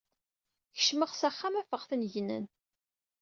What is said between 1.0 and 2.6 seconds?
s axxam, afeɣ-ten gnen.